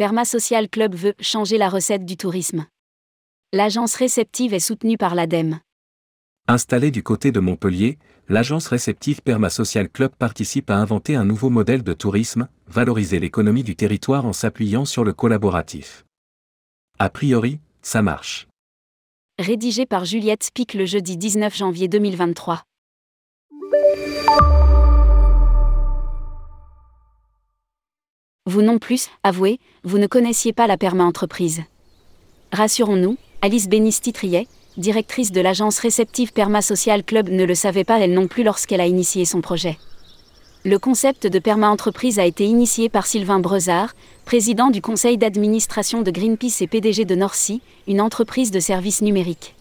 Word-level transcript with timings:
Perma 0.00 0.24
Social 0.24 0.70
Club 0.70 0.94
veut 0.94 1.12
changer 1.20 1.58
la 1.58 1.68
recette 1.68 2.06
du 2.06 2.16
tourisme. 2.16 2.64
L'agence 3.52 3.94
réceptive 3.96 4.54
est 4.54 4.58
soutenue 4.58 4.96
par 4.96 5.14
l'ADEME. 5.14 5.60
Installée 6.48 6.90
du 6.90 7.02
côté 7.02 7.32
de 7.32 7.38
Montpellier, 7.38 7.98
l'agence 8.26 8.68
réceptive 8.68 9.20
Perma 9.20 9.50
Social 9.50 9.90
Club 9.90 10.12
participe 10.18 10.70
à 10.70 10.78
inventer 10.78 11.16
un 11.16 11.26
nouveau 11.26 11.50
modèle 11.50 11.82
de 11.82 11.92
tourisme, 11.92 12.48
valoriser 12.66 13.20
l'économie 13.20 13.62
du 13.62 13.76
territoire 13.76 14.24
en 14.24 14.32
s'appuyant 14.32 14.86
sur 14.86 15.04
le 15.04 15.12
collaboratif. 15.12 16.06
A 16.98 17.10
priori, 17.10 17.60
ça 17.82 18.00
marche. 18.00 18.48
Rédigé 19.38 19.84
par 19.84 20.06
Juliette 20.06 20.44
Spic 20.44 20.72
le 20.72 20.86
jeudi 20.86 21.18
19 21.18 21.54
janvier 21.54 21.88
2023. 21.88 22.62
Vous 28.50 28.62
non 28.62 28.80
plus, 28.80 29.10
avouez, 29.22 29.60
vous 29.84 29.98
ne 29.98 30.08
connaissiez 30.08 30.52
pas 30.52 30.66
la 30.66 30.76
perma-entreprise. 30.76 31.62
Rassurons-nous, 32.50 33.16
Alice 33.42 33.68
Bénisti-Triet, 33.68 34.48
directrice 34.76 35.30
de 35.30 35.40
l'agence 35.40 35.78
réceptive 35.78 36.32
Perma 36.32 36.60
Social 36.60 37.04
Club, 37.04 37.28
ne 37.28 37.44
le 37.44 37.54
savait 37.54 37.84
pas 37.84 38.00
elle 38.00 38.12
non 38.12 38.26
plus 38.26 38.42
lorsqu'elle 38.42 38.80
a 38.80 38.88
initié 38.88 39.24
son 39.24 39.40
projet. 39.40 39.78
Le 40.64 40.80
concept 40.80 41.28
de 41.28 41.38
perma-entreprise 41.38 42.18
a 42.18 42.26
été 42.26 42.44
initié 42.44 42.88
par 42.88 43.06
Sylvain 43.06 43.38
Brezard, 43.38 43.94
président 44.24 44.70
du 44.70 44.82
conseil 44.82 45.16
d'administration 45.16 46.02
de 46.02 46.10
Greenpeace 46.10 46.60
et 46.60 46.66
PDG 46.66 47.04
de 47.04 47.14
Norcy, 47.14 47.62
une 47.86 48.00
entreprise 48.00 48.50
de 48.50 48.58
services 48.58 49.00
numériques. 49.00 49.54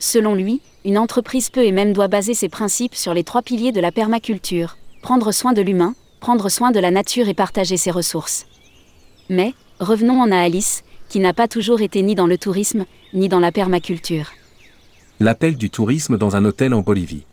Selon 0.00 0.34
lui, 0.34 0.60
une 0.84 0.98
entreprise 0.98 1.48
peut 1.48 1.64
et 1.64 1.72
même 1.72 1.94
doit 1.94 2.08
baser 2.08 2.34
ses 2.34 2.50
principes 2.50 2.94
sur 2.94 3.14
les 3.14 3.24
trois 3.24 3.40
piliers 3.40 3.72
de 3.72 3.80
la 3.80 3.90
permaculture 3.90 4.76
prendre 5.02 5.32
soin 5.32 5.52
de 5.52 5.60
l'humain, 5.60 5.94
prendre 6.22 6.48
soin 6.48 6.70
de 6.70 6.78
la 6.78 6.92
nature 6.92 7.28
et 7.28 7.34
partager 7.34 7.76
ses 7.76 7.90
ressources. 7.90 8.46
Mais, 9.28 9.54
revenons 9.80 10.20
en 10.20 10.30
à 10.30 10.38
Alice, 10.38 10.84
qui 11.08 11.18
n'a 11.18 11.32
pas 11.32 11.48
toujours 11.48 11.80
été 11.80 12.00
ni 12.00 12.14
dans 12.14 12.28
le 12.28 12.38
tourisme, 12.38 12.86
ni 13.12 13.28
dans 13.28 13.40
la 13.40 13.50
permaculture. 13.50 14.30
L'appel 15.18 15.56
du 15.56 15.68
tourisme 15.68 16.16
dans 16.16 16.36
un 16.36 16.44
hôtel 16.44 16.74
en 16.74 16.80
Bolivie. 16.80 17.26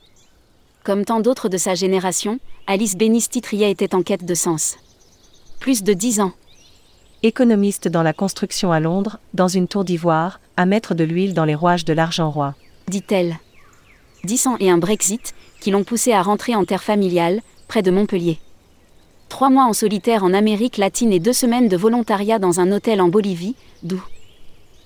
Comme 0.84 1.06
tant 1.06 1.20
d'autres 1.20 1.50
de 1.50 1.58
sa 1.58 1.76
génération, 1.76 2.40
Alice 2.66 2.98
Bénisti-Triet 2.98 3.70
était 3.70 3.94
en 3.94 4.02
quête 4.02 4.26
de 4.26 4.34
sens. 4.34 4.78
Plus 5.60 5.84
de 5.84 5.94
dix 5.94 6.20
ans. 6.20 6.34
Économiste 7.22 7.90
dans 7.90 8.02
la 8.02 8.14
construction 8.14 8.72
à 8.72 8.80
Londres, 8.80 9.20
dans 9.36 9.48
une 9.48 9.68
tour 9.68 9.84
d'ivoire, 9.84 10.40
à 10.58 10.66
mettre 10.66 10.96
de 10.96 11.04
l'huile 11.04 11.36
dans 11.36 11.46
les 11.46 11.54
rouages 11.54 11.86
de 11.86 11.94
l'argent 11.94 12.32
roi. 12.32 12.56
Dit-elle. 12.88 13.38
Dix 14.24 14.48
ans 14.48 14.58
et 14.60 14.72
un 14.72 14.80
Brexit, 14.80 15.36
qui 15.60 15.70
l'ont 15.70 15.84
poussé 15.84 16.12
à 16.12 16.24
rentrer 16.24 16.56
en 16.56 16.66
terre 16.66 16.84
familiale, 16.84 17.42
près 17.68 17.84
de 17.84 17.92
Montpellier. 17.92 18.40
Trois 19.30 19.52
mois 19.52 19.66
en 19.66 19.74
solitaire 19.74 20.24
en 20.24 20.34
Amérique 20.34 20.78
latine 20.78 21.14
et 21.14 21.20
deux 21.20 21.34
semaines 21.34 21.70
de 21.70 21.78
volontariat 21.78 22.40
dans 22.40 22.60
un 22.60 22.72
hôtel 22.72 23.00
en 23.00 23.08
Bolivie, 23.08 23.56
d'où 23.84 24.04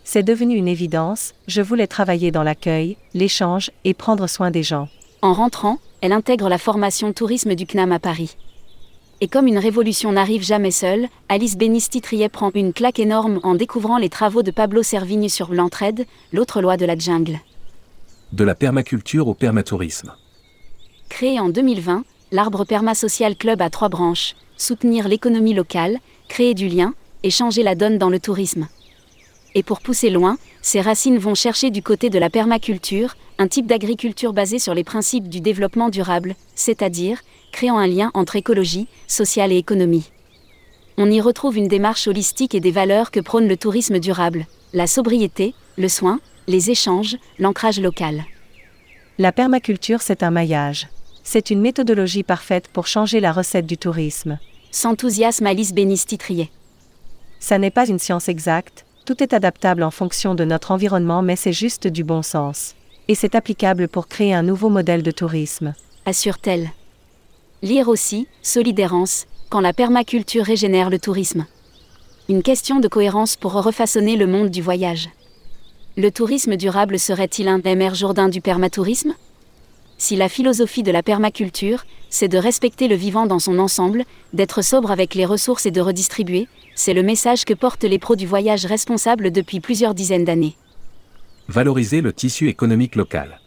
C'est 0.04 0.22
devenu 0.22 0.56
une 0.56 0.68
évidence, 0.68 1.34
je 1.48 1.62
voulais 1.62 1.88
travailler 1.88 2.30
dans 2.30 2.44
l'accueil, 2.44 2.98
l'échange 3.14 3.72
et 3.86 3.94
prendre 3.94 4.28
soin 4.28 4.52
des 4.52 4.62
gens. 4.62 4.90
En 5.22 5.34
rentrant, 5.34 5.80
elle 6.02 6.12
intègre 6.12 6.50
la 6.50 6.58
formation 6.58 7.14
tourisme 7.14 7.56
du 7.56 7.66
CNAM 7.66 7.94
à 7.94 8.00
Paris. 8.00 8.36
Et 9.22 9.30
comme 9.30 9.48
une 9.48 9.58
révolution 9.58 10.12
n'arrive 10.12 10.44
jamais 10.44 10.72
seule, 10.72 11.08
Alice 11.30 11.58
Bénisti-Triet 11.58 12.28
prend 12.28 12.52
une 12.54 12.74
claque 12.74 13.00
énorme 13.00 13.40
en 13.44 13.56
découvrant 13.56 13.98
les 13.98 14.10
travaux 14.10 14.44
de 14.44 14.52
Pablo 14.52 14.84
Servigne 14.84 15.30
sur 15.30 15.54
l'entraide, 15.54 16.06
l'autre 16.34 16.62
loi 16.62 16.76
de 16.76 16.86
la 16.86 16.98
jungle. 16.98 17.40
De 18.34 18.44
la 18.44 18.54
permaculture 18.54 19.30
au 19.30 19.34
permatourisme. 19.34 20.14
Créé 21.08 21.40
en 21.40 21.48
2020, 21.48 22.04
l'arbre 22.34 22.66
Perma 22.66 22.96
Social 22.96 23.36
Club 23.36 23.62
a 23.62 23.70
trois 23.70 23.90
branches 23.90 24.36
soutenir 24.58 25.08
l'économie 25.08 25.54
locale, 25.54 26.00
créer 26.28 26.56
du 26.56 26.68
lien 26.68 26.96
et 27.22 27.30
changer 27.30 27.62
la 27.62 27.76
donne 27.76 28.00
dans 28.00 28.10
le 28.10 28.20
tourisme. 28.20 28.68
Et 29.54 29.62
pour 29.62 29.82
pousser 29.82 30.10
loin, 30.10 30.38
ses 30.64 30.82
racines 30.82 31.20
vont 31.20 31.36
chercher 31.36 31.70
du 31.70 31.84
côté 31.84 32.10
de 32.10 32.18
la 32.18 32.32
permaculture, 32.32 33.16
un 33.38 33.48
type 33.48 33.68
d'agriculture 33.68 34.34
basé 34.34 34.58
sur 34.58 34.74
les 34.74 34.84
principes 34.84 35.30
du 35.30 35.42
développement 35.42 35.90
durable, 35.90 36.36
c'est-à-dire 36.56 37.20
créant 37.52 37.78
un 37.78 37.88
lien 37.88 38.10
entre 38.16 38.36
écologie, 38.36 38.88
social 39.08 39.52
et 39.52 39.58
économie. 39.58 40.10
On 40.98 41.12
y 41.12 41.22
retrouve 41.22 41.58
une 41.58 41.68
démarche 41.68 42.08
holistique 42.08 42.56
et 42.56 42.60
des 42.60 42.72
valeurs 42.72 43.12
que 43.12 43.20
prône 43.20 43.48
le 43.48 43.58
tourisme 43.58 44.00
durable, 44.00 44.48
la 44.74 44.88
sobriété, 44.88 45.54
le 45.78 45.88
soin, 45.88 46.20
les 46.48 46.72
échanges, 46.72 47.18
l'ancrage 47.38 47.80
local. 47.80 48.26
La 49.20 49.32
permaculture, 49.32 50.02
c'est 50.02 50.24
un 50.24 50.32
maillage. 50.32 50.88
C'est 51.24 51.50
une 51.50 51.62
méthodologie 51.62 52.24
parfaite 52.24 52.68
pour 52.68 52.86
changer 52.86 53.20
la 53.20 53.32
recette 53.32 53.66
du 53.66 53.78
tourisme. 53.78 54.38
S'enthousiasme 54.72 55.48
Alice 55.48 55.74
Bénisti-Trier. 55.74 56.52
Ça 57.40 57.58
n'est 57.58 57.72
pas 57.72 57.88
une 57.88 58.00
science 58.00 58.30
exacte, 58.30 58.86
tout 59.06 59.22
est 59.22 59.34
adaptable 59.34 59.84
en 59.84 59.92
fonction 59.92 60.36
de 60.36 60.46
notre 60.46 60.72
environnement, 60.72 61.22
mais 61.22 61.36
c'est 61.36 61.54
juste 61.54 61.88
du 61.88 62.04
bon 62.04 62.22
sens. 62.22 62.76
Et 63.08 63.16
c'est 63.16 63.36
applicable 63.36 63.88
pour 63.88 64.08
créer 64.08 64.34
un 64.34 64.44
nouveau 64.44 64.70
modèle 64.70 65.04
de 65.04 65.12
tourisme. 65.12 65.74
Assure-t-elle. 66.06 66.72
Lire 67.62 67.90
aussi, 67.90 68.28
Solidérance, 68.42 69.26
quand 69.50 69.60
la 69.62 69.74
permaculture 69.74 70.46
régénère 70.46 70.90
le 70.90 71.00
tourisme. 71.00 71.46
Une 72.30 72.44
question 72.44 72.80
de 72.80 72.88
cohérence 72.88 73.36
pour 73.36 73.54
refaçonner 73.54 74.16
le 74.16 74.28
monde 74.28 74.50
du 74.50 74.62
voyage. 74.62 75.10
Le 75.98 76.12
tourisme 76.12 76.56
durable 76.56 76.98
serait-il 76.98 77.48
un 77.48 77.60
MR 77.60 77.94
Jourdain 77.94 78.30
du 78.30 78.42
permatourisme? 78.42 79.14
Si 80.04 80.18
la 80.18 80.28
philosophie 80.28 80.84
de 80.84 80.92
la 80.92 81.02
permaculture, 81.02 81.86
c'est 82.10 82.28
de 82.28 82.38
respecter 82.38 82.90
le 82.90 82.96
vivant 82.96 83.26
dans 83.26 83.40
son 83.40 83.58
ensemble, 83.58 84.04
d'être 84.34 84.62
sobre 84.62 84.92
avec 84.92 85.16
les 85.16 85.24
ressources 85.24 85.66
et 85.66 85.72
de 85.72 85.80
redistribuer, 85.80 86.50
c'est 86.76 86.94
le 86.94 87.04
message 87.04 87.46
que 87.46 87.54
portent 87.54 87.86
les 87.86 88.00
pros 88.00 88.18
du 88.18 88.28
voyage 88.28 88.66
responsables 88.66 89.32
depuis 89.32 89.62
plusieurs 89.62 89.94
dizaines 89.94 90.26
d'années. 90.26 90.58
Valoriser 91.48 92.02
le 92.02 92.12
tissu 92.12 92.50
économique 92.50 92.98
local. 92.98 93.40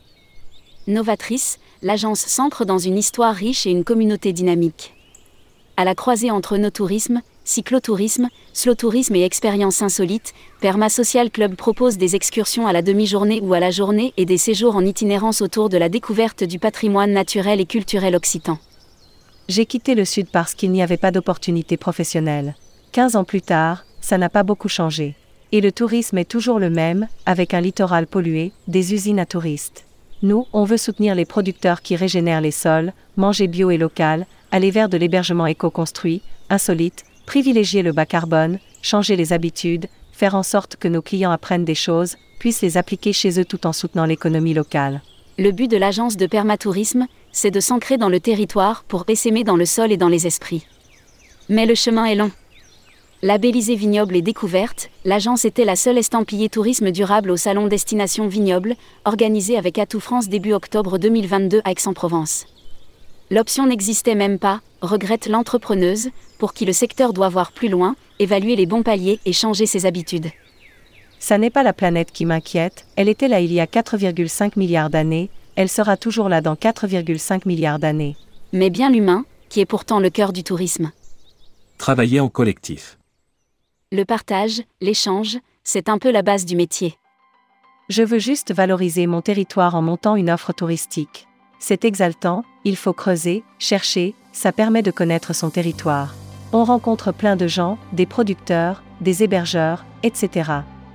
Novatrice, 0.86 1.58
l'agence 1.82 2.20
s'ancre 2.20 2.64
dans 2.64 2.78
une 2.78 2.96
histoire 2.96 3.34
riche 3.34 3.66
et 3.66 3.70
une 3.70 3.84
communauté 3.84 4.32
dynamique. 4.32 4.95
À 5.78 5.84
la 5.84 5.94
croisée 5.94 6.30
entre 6.30 6.56
no 6.56 6.70
tourisme, 6.70 7.20
cyclotourisme, 7.44 8.28
slow-tourisme 8.54 9.14
et 9.14 9.24
expériences 9.24 9.82
insolites, 9.82 10.32
Perma 10.62 10.88
Social 10.88 11.30
Club 11.30 11.54
propose 11.54 11.98
des 11.98 12.16
excursions 12.16 12.66
à 12.66 12.72
la 12.72 12.80
demi-journée 12.80 13.40
ou 13.42 13.52
à 13.52 13.60
la 13.60 13.70
journée 13.70 14.14
et 14.16 14.24
des 14.24 14.38
séjours 14.38 14.76
en 14.76 14.86
itinérance 14.86 15.42
autour 15.42 15.68
de 15.68 15.76
la 15.76 15.90
découverte 15.90 16.44
du 16.44 16.58
patrimoine 16.58 17.12
naturel 17.12 17.60
et 17.60 17.66
culturel 17.66 18.16
occitan. 18.16 18.58
J'ai 19.50 19.66
quitté 19.66 19.94
le 19.94 20.06
Sud 20.06 20.28
parce 20.32 20.54
qu'il 20.54 20.72
n'y 20.72 20.82
avait 20.82 20.96
pas 20.96 21.10
d'opportunité 21.10 21.76
professionnelle. 21.76 22.54
15 22.92 23.14
ans 23.16 23.24
plus 23.24 23.42
tard, 23.42 23.84
ça 24.00 24.16
n'a 24.16 24.30
pas 24.30 24.44
beaucoup 24.44 24.70
changé. 24.70 25.14
Et 25.52 25.60
le 25.60 25.72
tourisme 25.72 26.16
est 26.16 26.24
toujours 26.24 26.58
le 26.58 26.70
même, 26.70 27.06
avec 27.26 27.52
un 27.52 27.60
littoral 27.60 28.06
pollué, 28.06 28.52
des 28.66 28.94
usines 28.94 29.20
à 29.20 29.26
touristes. 29.26 29.84
Nous, 30.22 30.46
on 30.54 30.64
veut 30.64 30.78
soutenir 30.78 31.14
les 31.14 31.26
producteurs 31.26 31.82
qui 31.82 31.96
régénèrent 31.96 32.40
les 32.40 32.50
sols, 32.50 32.94
manger 33.18 33.46
bio 33.46 33.70
et 33.70 33.76
local, 33.76 34.26
aller 34.56 34.70
vers 34.70 34.88
de 34.88 34.96
l'hébergement 34.96 35.46
éco-construit, 35.46 36.22
insolite, 36.48 37.04
privilégier 37.26 37.82
le 37.82 37.92
bas 37.92 38.06
carbone, 38.06 38.58
changer 38.82 39.14
les 39.14 39.32
habitudes, 39.32 39.86
faire 40.12 40.34
en 40.34 40.42
sorte 40.42 40.76
que 40.76 40.88
nos 40.88 41.02
clients 41.02 41.30
apprennent 41.30 41.66
des 41.66 41.74
choses, 41.74 42.16
puissent 42.38 42.62
les 42.62 42.76
appliquer 42.78 43.12
chez 43.12 43.38
eux 43.38 43.44
tout 43.44 43.66
en 43.66 43.72
soutenant 43.72 44.06
l'économie 44.06 44.54
locale. 44.54 45.02
Le 45.38 45.50
but 45.50 45.70
de 45.70 45.76
l'agence 45.76 46.16
de 46.16 46.26
permatourisme, 46.26 47.06
c'est 47.32 47.50
de 47.50 47.60
s'ancrer 47.60 47.98
dans 47.98 48.08
le 48.08 48.18
territoire 48.18 48.82
pour 48.84 49.04
essaimer 49.08 49.44
dans 49.44 49.56
le 49.56 49.66
sol 49.66 49.92
et 49.92 49.98
dans 49.98 50.08
les 50.08 50.26
esprits. 50.26 50.66
Mais 51.50 51.66
le 51.66 51.74
chemin 51.74 52.06
est 52.06 52.14
long. 52.14 52.30
Labellisée 53.22 53.76
Vignoble 53.76 54.16
et 54.16 54.22
Découverte, 54.22 54.90
l'agence 55.04 55.44
était 55.44 55.66
la 55.66 55.76
seule 55.76 55.98
estampillée 55.98 56.48
tourisme 56.48 56.90
durable 56.90 57.30
au 57.30 57.36
salon 57.36 57.66
Destination 57.66 58.26
Vignoble, 58.26 58.74
organisé 59.04 59.58
avec 59.58 59.78
Atout 59.78 60.00
France 60.00 60.28
début 60.28 60.54
octobre 60.54 60.96
2022 60.98 61.60
à 61.64 61.72
Aix-en-Provence. 61.72 62.46
L'option 63.30 63.66
n'existait 63.66 64.14
même 64.14 64.38
pas, 64.38 64.60
regrette 64.82 65.26
l'entrepreneuse, 65.26 66.10
pour 66.38 66.54
qui 66.54 66.64
le 66.64 66.72
secteur 66.72 67.12
doit 67.12 67.28
voir 67.28 67.50
plus 67.50 67.68
loin, 67.68 67.96
évaluer 68.20 68.54
les 68.54 68.66
bons 68.66 68.82
paliers 68.82 69.18
et 69.24 69.32
changer 69.32 69.66
ses 69.66 69.84
habitudes. 69.84 70.30
Ça 71.18 71.38
n'est 71.38 71.50
pas 71.50 71.64
la 71.64 71.72
planète 71.72 72.12
qui 72.12 72.24
m'inquiète, 72.24 72.86
elle 72.94 73.08
était 73.08 73.28
là 73.28 73.40
il 73.40 73.52
y 73.52 73.58
a 73.58 73.66
4,5 73.66 74.52
milliards 74.56 74.90
d'années, 74.90 75.28
elle 75.56 75.68
sera 75.68 75.96
toujours 75.96 76.28
là 76.28 76.40
dans 76.40 76.54
4,5 76.54 77.42
milliards 77.46 77.80
d'années. 77.80 78.16
Mais 78.52 78.70
bien 78.70 78.90
l'humain, 78.90 79.24
qui 79.48 79.60
est 79.60 79.66
pourtant 79.66 79.98
le 79.98 80.10
cœur 80.10 80.32
du 80.32 80.44
tourisme. 80.44 80.92
Travailler 81.78 82.20
en 82.20 82.28
collectif. 82.28 82.98
Le 83.90 84.04
partage, 84.04 84.62
l'échange, 84.80 85.38
c'est 85.64 85.88
un 85.88 85.98
peu 85.98 86.12
la 86.12 86.22
base 86.22 86.44
du 86.44 86.54
métier. 86.54 86.94
Je 87.88 88.02
veux 88.02 88.18
juste 88.18 88.52
valoriser 88.52 89.06
mon 89.06 89.20
territoire 89.20 89.74
en 89.74 89.82
montant 89.82 90.16
une 90.16 90.30
offre 90.30 90.52
touristique. 90.52 91.25
C'est 91.58 91.84
exaltant, 91.84 92.44
il 92.64 92.76
faut 92.76 92.92
creuser, 92.92 93.42
chercher, 93.58 94.14
ça 94.32 94.52
permet 94.52 94.82
de 94.82 94.90
connaître 94.90 95.34
son 95.34 95.50
territoire. 95.50 96.14
On 96.52 96.64
rencontre 96.64 97.12
plein 97.12 97.36
de 97.36 97.46
gens, 97.46 97.78
des 97.92 98.06
producteurs, 98.06 98.82
des 99.00 99.22
hébergeurs, 99.22 99.84
etc. 100.02 100.50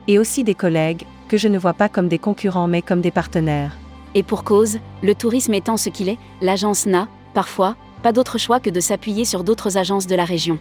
Et 0.07 0.19
aussi 0.19 0.43
des 0.43 0.55
collègues, 0.55 1.05
que 1.27 1.37
je 1.37 1.47
ne 1.47 1.57
vois 1.57 1.73
pas 1.73 1.89
comme 1.89 2.07
des 2.07 2.19
concurrents 2.19 2.67
mais 2.67 2.81
comme 2.81 3.01
des 3.01 3.11
partenaires. 3.11 3.75
Et 4.13 4.23
pour 4.23 4.43
cause, 4.43 4.79
le 5.01 5.15
tourisme 5.15 5.53
étant 5.53 5.77
ce 5.77 5.89
qu'il 5.89 6.09
est, 6.09 6.19
l'agence 6.41 6.85
n'a, 6.85 7.07
parfois, 7.33 7.75
pas 8.03 8.11
d'autre 8.11 8.37
choix 8.37 8.59
que 8.59 8.69
de 8.69 8.79
s'appuyer 8.79 9.25
sur 9.25 9.43
d'autres 9.43 9.77
agences 9.77 10.07
de 10.07 10.15
la 10.15 10.25
région. 10.25 10.59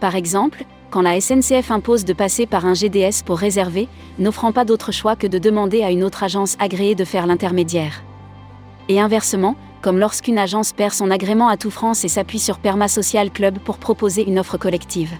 Par 0.00 0.16
exemple, 0.16 0.64
quand 0.90 1.02
la 1.02 1.20
SNCF 1.20 1.70
impose 1.70 2.04
de 2.04 2.12
passer 2.12 2.46
par 2.46 2.66
un 2.66 2.74
GDS 2.74 3.22
pour 3.24 3.38
réserver, 3.38 3.88
n'offrant 4.18 4.52
pas 4.52 4.64
d'autre 4.64 4.92
choix 4.92 5.16
que 5.16 5.26
de 5.26 5.38
demander 5.38 5.82
à 5.82 5.90
une 5.90 6.04
autre 6.04 6.22
agence 6.22 6.56
agréée 6.58 6.94
de 6.94 7.04
faire 7.04 7.26
l'intermédiaire. 7.26 8.02
Et 8.88 9.00
inversement, 9.00 9.56
comme 9.80 9.98
lorsqu'une 9.98 10.38
agence 10.38 10.72
perd 10.72 10.92
son 10.92 11.10
agrément 11.10 11.48
à 11.48 11.56
tout 11.56 11.70
France 11.70 12.04
et 12.04 12.08
s'appuie 12.08 12.38
sur 12.38 12.58
Perma 12.58 12.88
Social 12.88 13.30
Club 13.30 13.58
pour 13.58 13.78
proposer 13.78 14.26
une 14.26 14.38
offre 14.38 14.56
collective. 14.56 15.12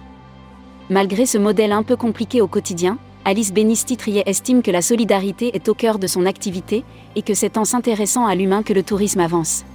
Malgré 0.89 1.25
ce 1.25 1.37
modèle 1.37 1.71
un 1.71 1.83
peu 1.83 1.95
compliqué 1.95 2.41
au 2.41 2.47
quotidien, 2.47 2.97
Alice 3.25 3.51
Bénisti-Triet 3.51 4.23
estime 4.27 4.61
que 4.61 4.69
la 4.69 4.83
solidarité 4.83 5.55
est 5.55 5.67
au 5.67 5.73
cœur 5.73 5.97
de 5.97 6.05
son 6.05 6.27
activité 6.27 6.83
et 7.15 7.23
que 7.23 7.33
c'est 7.33 7.57
en 7.57 7.65
s'intéressant 7.65 8.27
à 8.27 8.35
l'humain 8.35 8.61
que 8.61 8.73
le 8.73 8.83
tourisme 8.83 9.19
avance. 9.19 9.65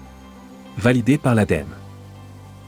Validé 0.78 1.18
par 1.18 1.34
l'ADEME. 1.34 1.74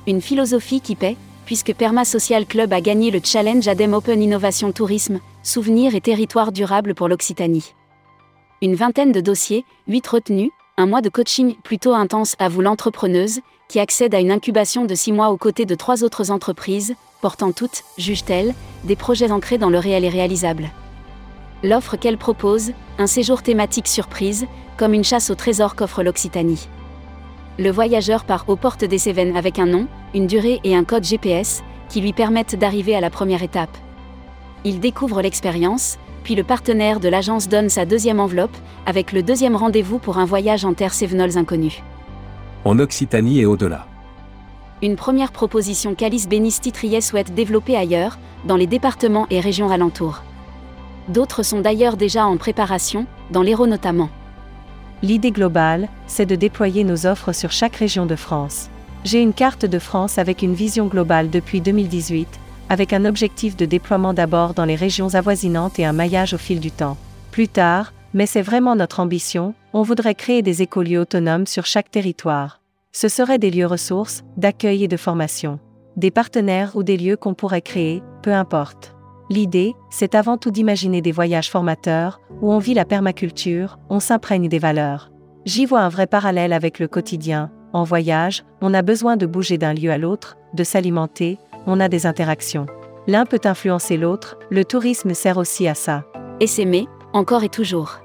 Une 0.09 0.21
philosophie 0.21 0.81
qui 0.81 0.97
paie, 0.97 1.17
puisque 1.45 1.73
Perma 1.73 2.05
Social 2.05 2.47
Club 2.47 2.73
a 2.73 2.81
gagné 2.81 3.13
le 3.13 3.21
challenge 3.23 3.69
ADEME 3.69 3.95
Open 3.95 4.21
Innovation 4.21 4.73
Tourisme, 4.73 5.21
Souvenirs 5.45 5.95
et 5.95 6.01
Territoires 6.01 6.51
Durables 6.51 6.95
pour 6.95 7.09
l'Occitanie. 7.09 7.75
Une 8.61 8.75
vingtaine 8.75 9.13
de 9.13 9.21
dossiers, 9.21 9.65
8 9.87 10.07
retenus, 10.07 10.51
un 10.79 10.87
mois 10.87 11.03
de 11.03 11.11
coaching 11.11 11.55
plutôt 11.63 11.93
intense 11.93 12.35
à 12.39 12.49
vous 12.49 12.63
l'entrepreneuse, 12.63 13.41
qui 13.69 13.79
accède 13.79 14.15
à 14.15 14.21
une 14.21 14.31
incubation 14.31 14.85
de 14.85 14.95
6 14.95 15.13
mois 15.13 15.31
aux 15.31 15.37
côtés 15.37 15.67
de 15.67 15.75
trois 15.75 16.03
autres 16.03 16.31
entreprises, 16.31 16.95
portant 17.21 17.53
toutes, 17.53 17.85
juge-t-elle, 17.99 18.55
des 18.85 18.97
projets 18.97 19.31
ancrés 19.31 19.59
dans 19.59 19.71
le 19.71 19.79
réel 19.79 20.05
et 20.05 20.09
réalisable. 20.09 20.71
L'offre 21.63 21.97
qu'elle 21.97 22.19
propose, 22.19 22.73
un 22.99 23.07
séjour 23.07 23.43
thématique 23.43 23.87
surprise, 23.87 24.47
comme 24.77 24.95
une 24.95 25.05
chasse 25.05 25.31
au 25.31 25.35
trésor 25.35 25.77
qu'offre 25.77 26.03
l'Occitanie. 26.03 26.69
Le 27.59 27.71
voyageur 27.71 28.25
part 28.25 28.45
aux 28.49 28.57
portes 28.57 28.85
des 28.85 28.99
Cévennes 28.99 29.37
avec 29.37 29.59
un 29.59 29.67
nom, 29.67 29.87
une 30.15 30.27
durée 30.27 30.61
et 30.65 30.75
un 30.75 30.85
code 30.85 31.05
GPS, 31.05 31.63
qui 31.91 32.01
lui 32.01 32.15
permettent 32.15 32.57
d'arriver 32.57 32.97
à 32.97 33.01
la 33.01 33.11
première 33.11 33.43
étape. 33.43 33.77
Il 34.65 34.81
découvre 34.81 35.21
l'expérience, 35.21 35.99
puis 36.23 36.35
le 36.35 36.45
partenaire 36.45 37.01
de 37.01 37.09
l'agence 37.09 37.49
donne 37.49 37.69
sa 37.69 37.85
deuxième 37.85 38.21
enveloppe, 38.21 38.57
avec 38.87 39.13
le 39.13 39.23
deuxième 39.23 39.57
rendez-vous 39.57 39.99
pour 39.99 40.19
un 40.19 40.25
voyage 40.25 40.65
en 40.65 40.75
terre 40.75 40.95
sévenols 40.95 41.39
inconnus. 41.39 41.83
En 42.65 42.79
Occitanie 42.79 43.41
et 43.41 43.47
au-delà. 43.47 43.87
Une 44.83 44.97
première 44.97 45.33
proposition 45.33 45.95
qu'Alice 45.95 46.29
Bénisti-Triet 46.29 47.01
souhaite 47.01 47.35
développer 47.35 47.77
ailleurs, 47.77 48.19
dans 48.45 48.57
les 48.57 48.67
départements 48.67 49.27
et 49.31 49.41
régions 49.41 49.71
alentours. 49.71 50.23
D'autres 51.09 51.43
sont 51.43 51.61
d'ailleurs 51.61 51.97
déjà 51.97 52.27
en 52.27 52.37
préparation, 52.37 53.07
dans 53.31 53.43
l'Hérault 53.43 53.67
notamment. 53.67 54.11
L'idée 55.03 55.33
globale, 55.33 55.89
c'est 56.07 56.27
de 56.27 56.37
déployer 56.37 56.85
nos 56.85 57.07
offres 57.07 57.33
sur 57.33 57.51
chaque 57.51 57.77
région 57.77 58.07
de 58.07 58.17
France. 58.17 58.71
J'ai 59.05 59.21
une 59.21 59.33
carte 59.33 59.67
de 59.67 59.81
France 59.81 60.19
avec 60.19 60.43
une 60.43 60.55
vision 60.55 60.87
globale 60.87 61.29
depuis 61.29 61.61
2018, 61.61 62.29
avec 62.69 62.93
un 62.93 63.05
objectif 63.05 63.57
de 63.57 63.65
déploiement 63.65 64.15
d'abord 64.15 64.55
dans 64.55 64.65
les 64.65 64.77
régions 64.77 65.15
avoisinantes 65.15 65.79
et 65.79 65.85
un 65.85 65.93
maillage 65.93 66.35
au 66.35 66.39
fil 66.39 66.61
du 66.61 66.71
temps. 66.71 66.97
Plus 67.31 67.49
tard, 67.49 67.93
mais 68.15 68.27
c'est 68.27 68.43
vraiment 68.43 68.77
notre 68.77 69.01
ambition, 69.01 69.55
on 69.73 69.83
voudrait 69.83 70.15
créer 70.15 70.43
des 70.43 70.63
écolieux 70.63 71.01
autonomes 71.01 71.47
sur 71.47 71.67
chaque 71.67 71.91
territoire. 71.91 72.61
Ce 72.93 73.09
seraient 73.09 73.39
des 73.39 73.51
lieux 73.51 73.67
ressources, 73.67 74.23
d'accueil 74.37 74.85
et 74.85 74.89
de 74.89 74.99
formation. 74.99 75.59
Des 75.97 76.11
partenaires 76.11 76.77
ou 76.77 76.83
des 76.83 76.97
lieux 76.97 77.17
qu'on 77.17 77.35
pourrait 77.35 77.63
créer, 77.63 78.03
peu 78.23 78.33
importe. 78.33 78.95
L'idée, 79.31 79.75
c'est 79.91 80.15
avant 80.15 80.37
tout 80.37 80.51
d'imaginer 80.51 81.01
des 81.01 81.13
voyages 81.13 81.51
formateurs, 81.51 82.21
où 82.43 82.53
on 82.53 82.59
vit 82.59 82.75
la 82.75 82.85
permaculture, 82.85 83.79
on 83.89 83.99
s'imprègne 83.99 84.49
des 84.49 84.59
valeurs. 84.59 85.11
J'y 85.47 85.65
vois 85.65 85.81
un 85.81 85.89
vrai 85.89 86.07
parallèle 86.07 86.53
avec 86.53 86.79
le 86.79 86.87
quotidien. 86.87 87.51
En 87.73 87.85
voyage, 87.85 88.45
on 88.61 88.75
a 88.75 88.83
besoin 88.83 89.17
de 89.17 89.25
bouger 89.25 89.57
d'un 89.57 89.73
lieu 89.73 89.91
à 89.91 89.97
l'autre, 89.97 90.37
de 90.53 90.65
s'alimenter, 90.65 91.39
on 91.67 91.81
a 91.81 91.89
des 91.89 92.07
interactions. 92.07 92.67
L'un 93.07 93.27
peut 93.27 93.41
influencer 93.45 93.97
l'autre, 93.97 94.37
le 94.51 94.65
tourisme 94.65 95.15
sert 95.15 95.37
aussi 95.37 95.67
à 95.67 95.75
ça. 95.75 96.05
Et 96.41 96.47
s'aimer, 96.47 96.89
encore 97.13 97.45
et 97.45 97.49
toujours. 97.49 97.99